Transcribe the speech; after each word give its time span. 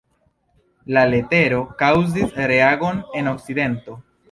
La 0.97 1.03
letero 1.09 1.59
kaŭzis 1.83 2.35
reagon 2.55 3.05
en 3.21 3.33
Okcidento. 3.37 4.03